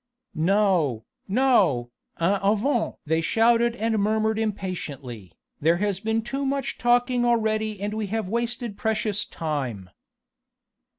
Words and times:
"No! 0.33 1.05
no! 1.27 1.91
en 2.19 2.39
avant!" 2.41 2.95
they 3.05 3.21
shouted 3.21 3.75
and 3.75 3.99
murmured 3.99 4.39
impatiently, 4.39 5.31
"there 5.59 5.77
has 5.77 5.99
been 5.99 6.23
too 6.23 6.43
much 6.43 6.79
talking 6.79 7.23
already 7.23 7.79
and 7.79 7.93
we 7.93 8.07
have 8.07 8.27
wasted 8.27 8.79
precious 8.79 9.25
time." 9.25 9.91